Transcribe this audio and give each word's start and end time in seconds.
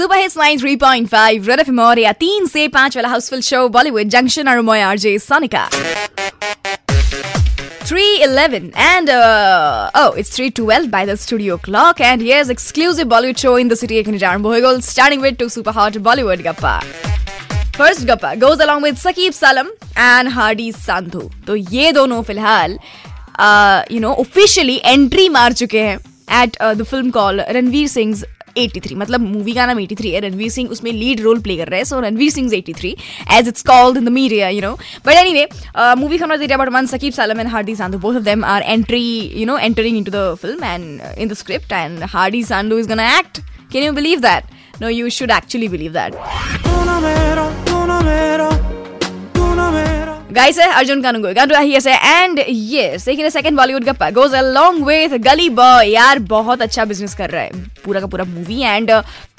Super 0.00 0.18
hits 0.18 0.36
nine 0.38 0.58
three 0.58 0.74
point 0.82 1.08
five 1.10 1.48
red 1.48 1.60
FM 1.60 1.80
और 1.80 1.98
या 1.98 2.12
तिन 2.20 2.46
सय 2.46 2.68
पाँचवाला 2.74 3.08
हाउसफुल 3.08 3.40
सो 3.48 3.68
बलिउड 3.68 4.08
जङ्सन 4.10 4.46
अरू 4.52 4.62
म 4.62 4.76
RJ 4.82 5.18
Sanika 5.20 5.68
Three 7.90 8.22
eleven 8.24 8.66
and 8.82 9.08
uh, 9.12 9.90
oh, 10.00 10.10
it's 10.22 10.28
three 10.34 10.50
twelve 10.58 10.90
by 10.90 10.98
the 11.06 11.16
studio 11.16 11.56
clock, 11.58 12.00
and 12.08 12.22
here's 12.22 12.52
exclusive 12.54 13.08
Bollywood 13.12 13.42
show 13.44 13.54
in 13.62 13.72
the 13.72 13.78
city. 13.80 13.98
Ekinijan 14.02 14.44
Bohigol 14.44 14.78
starting 14.88 15.24
with 15.26 15.38
two 15.40 15.48
super 15.54 15.74
hot 15.78 15.98
Bollywood 16.08 16.44
gappa. 16.48 16.74
First 17.76 18.04
गप्पा 18.06 18.34
goes 18.40 18.60
along 18.60 18.84
with 18.84 18.96
Saqib 18.98 19.32
Saleem 19.32 19.68
and 19.98 20.28
Hardy 20.32 20.70
Sandhu 20.72 21.30
तो 21.46 21.54
ये 21.56 21.92
दोनों 21.92 22.22
फ़िलहाल 22.22 22.78
you 23.92 24.00
know 24.00 24.12
officially 24.20 24.80
entry 24.84 25.28
मार 25.36 25.52
चुके 25.60 25.80
हैं 25.82 25.96
at 26.42 26.56
the 26.62 26.82
film 26.90 27.10
call 27.10 27.40
Ranveer 27.56 27.88
Singh 27.88 28.22
83 28.58 28.94
मतलब 28.96 29.20
movie 29.20 29.52
का 29.54 29.66
नाम 29.66 29.78
83 29.78 30.12
है। 30.14 30.20
रणवीर 30.20 30.50
सिंह 30.50 30.68
उसमें 30.70 30.90
लीड 30.92 31.20
रोल 31.20 31.40
प्ले 31.40 31.56
कर 31.56 31.68
रहे 31.68 31.80
हैं। 31.80 31.84
So 31.84 32.00
Ranveer 32.00 32.30
Singh 32.30 32.50
83 32.50 32.94
as 33.38 33.48
it's 33.48 33.62
called 33.62 33.96
in 33.96 34.04
the 34.04 34.08
media 34.08 34.48
you 34.48 34.60
know 34.60 34.72
but 35.06 35.12
anyway 35.32 35.48
movie 35.98 36.18
का 36.18 36.26
नाम 36.26 36.56
but 36.56 36.68
one 36.74 36.86
Saqib 36.86 37.12
Saleem 37.12 37.40
and 37.40 37.48
Hardy 37.48 37.76
Sandhu 37.76 37.98
both 37.98 38.16
of 38.16 38.24
them 38.24 38.44
are 38.44 38.62
entry 38.62 39.02
you 39.36 39.46
know 39.46 39.58
entering 39.58 39.96
into 40.04 40.12
the 40.12 40.34
film 40.42 40.64
and 40.64 41.00
in 41.18 41.28
the 41.28 41.34
script 41.34 41.72
and 41.72 42.02
Hardy 42.12 42.42
Sandhu 42.44 42.78
is 42.78 42.88
gonna 42.88 43.00
act 43.00 43.40
can 43.72 43.84
you 43.84 43.92
believe 43.92 44.20
that 44.20 44.82
no 44.82 44.88
you 44.88 45.08
should 45.10 45.30
actually 45.30 45.68
believe 45.68 45.90
that. 45.92 47.69
Guys, 50.29 50.57
Arjun 50.57 51.01
Kanungo, 51.01 51.33
going 51.33 51.49
to 51.49 51.59
hear 51.61 51.79
say, 51.79 51.97
and 52.01 52.39
yes, 52.47 53.05
taking 53.05 53.25
a 53.25 53.31
second 53.31 53.57
Bollywood 53.57 53.83
gappa 53.83 54.13
goes 54.13 54.33
along 54.33 54.81
with 54.83 55.13
Gully 55.23 55.49
Boy. 55.49 55.85
यार 55.89 56.19
बहुत 56.29 56.61
अच्छा 56.61 56.85
business 56.85 57.13
कर 57.15 57.29
रहा 57.29 57.41
है 57.41 57.63
पूरा 57.85 57.99
का 58.01 58.07
पूरा 58.07 58.23
movie 58.25 58.59
and 58.61 58.91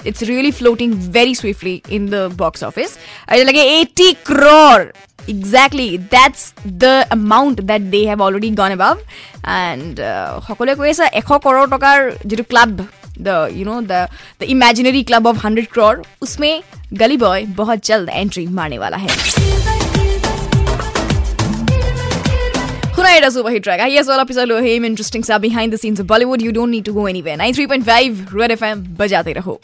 it's 0.05 0.23
really 0.23 0.51
floating 0.51 0.93
very 1.17 1.35
swiftly 1.35 1.81
in 1.91 2.09
the 2.09 2.27
box 2.37 2.63
office 2.63 2.97
अरे 3.27 3.43
लगे 3.43 3.63
80 3.83 4.13
crore 4.29 4.83
exactly 5.27 5.87
that's 6.11 6.43
the 6.83 6.93
amount 7.17 7.65
that 7.71 7.89
they 7.95 8.03
have 8.11 8.21
already 8.27 8.51
gone 8.61 8.75
above 8.77 9.01
and 9.55 9.99
সকলোৱে 10.49 10.75
কৈ 10.81 10.89
আছে 10.93 11.09
এশ 11.21 11.25
কৰোৰ 11.47 11.65
টকাৰ 11.75 11.97
যিটো 12.29 12.45
club 12.53 12.77
the 13.19 13.35
you 13.57 13.65
know 13.65 13.81
the 13.91 14.07
the 14.41 14.53
imaginary 14.55 15.03
club 15.11 15.27
of 15.27 15.45
hundred 15.45 15.67
crore 15.75 15.97
उसमें 16.27 16.53
गली 17.01 17.17
बॉय 17.25 17.45
बहुत 17.61 17.85
जल्द 17.91 18.09
एंट्री 18.23 18.47
मारने 18.59 18.77
वाला 18.85 18.97
है 19.05 19.80
Tonight 23.12 23.26
as 23.26 23.34
super 23.34 23.50
hit 23.50 23.62
track. 23.62 23.78
guess 23.90 24.08
all 24.08 24.20
episode 24.20 24.50
of 24.50 24.64
him 24.64 24.86
interesting 24.86 25.22
sa 25.22 25.38
behind 25.38 25.70
the 25.70 25.76
scenes 25.76 26.00
of 26.00 26.06
Bollywood. 26.06 26.40
You 26.40 26.50
don't 26.50 26.70
need 26.70 26.86
to 26.86 26.94
go 26.94 27.04
anywhere. 27.04 27.36
93.5 27.36 28.32
Red 28.32 28.50
FM 28.50 28.86
बजाते 28.96 29.32
रहो 29.32 29.60